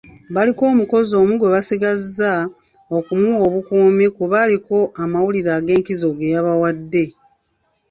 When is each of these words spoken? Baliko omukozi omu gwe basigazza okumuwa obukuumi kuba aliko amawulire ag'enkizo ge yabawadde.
Baliko 0.33 0.63
omukozi 0.71 1.11
omu 1.21 1.33
gwe 1.37 1.49
basigazza 1.55 2.33
okumuwa 2.97 3.37
obukuumi 3.47 4.05
kuba 4.17 4.37
aliko 4.45 4.77
amawulire 5.03 5.51
ag'enkizo 5.57 6.09
ge 6.17 6.27
yabawadde. 6.35 7.03